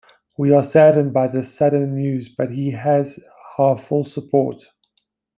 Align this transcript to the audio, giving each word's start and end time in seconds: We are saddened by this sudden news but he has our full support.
We 0.35 0.51
are 0.51 0.63
saddened 0.63 1.13
by 1.13 1.27
this 1.27 1.53
sudden 1.53 1.93
news 1.93 2.27
but 2.27 2.49
he 2.49 2.71
has 2.71 3.19
our 3.59 3.77
full 3.77 4.03
support. 4.03 4.63